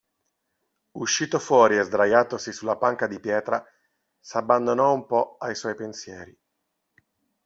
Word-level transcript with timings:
Uscito 0.93 1.37
fuori 1.37 1.77
e 1.77 1.83
sdraiatosi 1.83 2.51
sulla 2.51 2.75
panca 2.75 3.05
di 3.05 3.19
pietra, 3.19 3.63
s'abbandonò 4.19 4.91
un 4.95 5.05
po' 5.05 5.37
ai 5.37 5.53
suoi 5.53 5.75
pensieri. 5.75 6.35